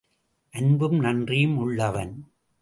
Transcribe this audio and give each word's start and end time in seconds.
அன்பும் 0.53 0.99
நன்றியும் 0.99 1.57
உள்ளவன். 1.57 2.13